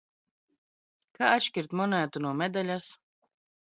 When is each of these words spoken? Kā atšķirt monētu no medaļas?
Kā 1.19 1.31
atšķirt 1.35 1.79
monētu 1.83 2.27
no 2.27 2.35
medaļas? 2.43 2.93